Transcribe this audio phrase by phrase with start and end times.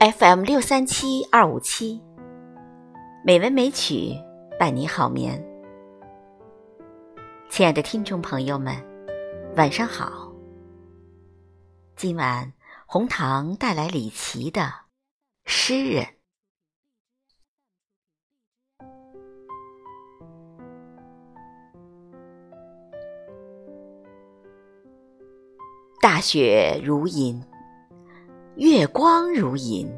[0.00, 2.00] FM 六三七二五七，
[3.24, 4.14] 美文美曲
[4.56, 5.44] 伴你好眠。
[7.50, 8.76] 亲爱的听众朋友们，
[9.56, 10.32] 晚上好。
[11.96, 12.52] 今晚
[12.86, 14.60] 红糖带来李琦的
[15.44, 16.04] 《诗人》。
[26.00, 27.44] 大雪如银。
[28.58, 29.88] 月光如银，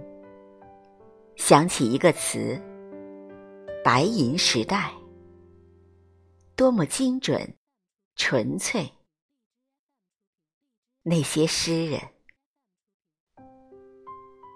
[1.34, 2.60] 想起一个词
[3.82, 4.92] “白银时代”，
[6.54, 7.56] 多么精准、
[8.16, 8.86] 纯粹。
[11.02, 11.98] 那些诗人，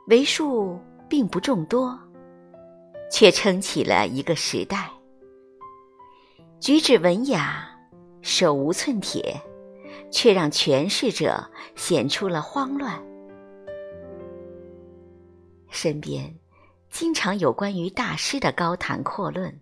[0.09, 1.99] 为数并不众多，
[3.11, 4.91] 却撑起了一个时代。
[6.61, 7.66] 举止文雅，
[8.21, 9.41] 手无寸铁，
[10.13, 13.02] 却让诠释者显出了慌乱。
[15.75, 16.39] 身边
[16.89, 19.61] 经常有关于大师的高谈阔论，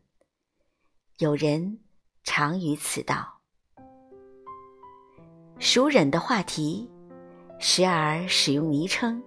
[1.17, 1.81] 有人
[2.23, 3.41] 常于此道。
[5.59, 6.87] 熟稔的话题，
[7.59, 9.23] 时而使用昵称，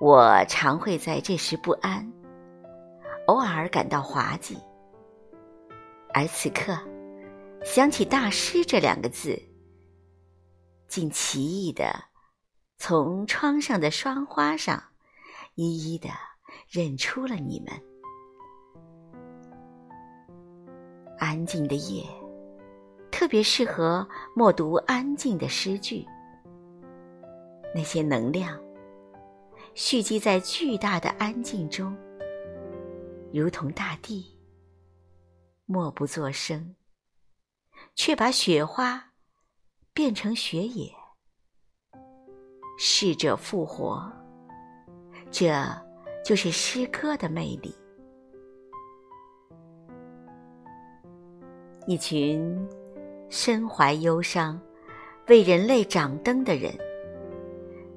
[0.00, 2.08] 我常会在这时不安，
[3.26, 4.56] 偶尔感到滑稽。
[6.14, 6.78] 而此刻
[7.64, 9.36] 想起“大师”这两个字，
[10.86, 12.04] 竟奇异的
[12.78, 14.80] 从窗上的霜花上。
[15.62, 16.08] 一一的
[16.70, 17.68] 认出了你们。
[21.18, 22.02] 安静的夜，
[23.10, 26.06] 特别适合默读安静的诗句。
[27.74, 28.58] 那些能量
[29.74, 31.94] 蓄积在巨大的安静中，
[33.30, 34.34] 如同大地，
[35.66, 36.74] 默不作声，
[37.94, 39.12] 却把雪花
[39.92, 40.90] 变成雪野，
[42.78, 44.10] 逝者复活。
[45.30, 45.54] 这
[46.24, 47.74] 就是诗歌的魅力。
[51.86, 52.68] 一群
[53.28, 54.60] 身怀忧伤、
[55.28, 56.76] 为人类掌灯的人，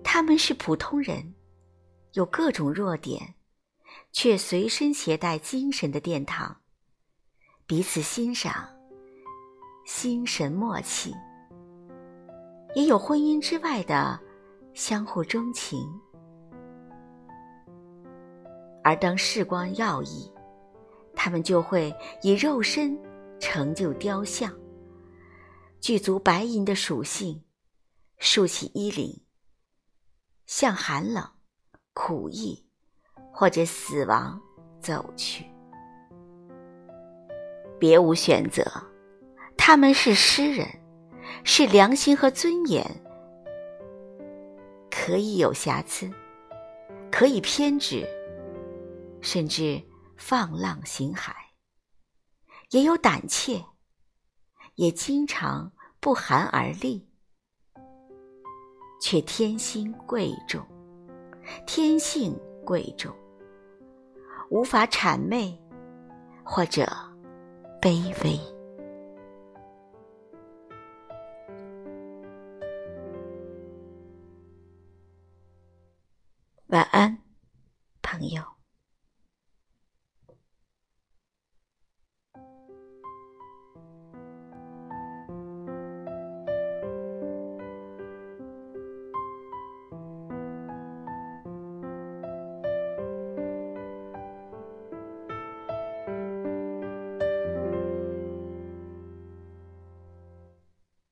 [0.03, 1.33] 他们是普通人，
[2.13, 3.35] 有各种弱点，
[4.11, 6.55] 却随身携带精神的殿堂，
[7.67, 8.67] 彼此欣赏，
[9.85, 11.13] 心神默契，
[12.73, 14.19] 也有婚姻之外的
[14.73, 15.79] 相互钟情。
[18.83, 20.29] 而当事光耀意，
[21.15, 22.97] 他们就会以肉身
[23.39, 24.53] 成就雕像，
[25.79, 27.41] 具足白银的属性，
[28.17, 29.21] 竖起衣领，
[30.45, 31.25] 向寒冷、
[31.93, 32.65] 苦役
[33.31, 34.41] 或者死亡
[34.81, 35.45] 走去，
[37.79, 38.63] 别无选择。
[39.55, 40.67] 他们是诗人，
[41.45, 42.85] 是良心和尊严，
[44.91, 46.11] 可以有瑕疵，
[47.09, 48.05] 可以偏执。
[49.23, 49.81] 甚至
[50.17, 51.31] 放浪形骸，
[52.71, 53.63] 也有胆怯，
[54.75, 57.09] 也经常不寒而栗，
[59.01, 60.61] 却天心贵重，
[61.65, 63.15] 天性贵重，
[64.49, 65.57] 无法谄媚
[66.43, 66.85] 或者
[67.81, 68.37] 卑微。
[76.67, 77.22] 晚安。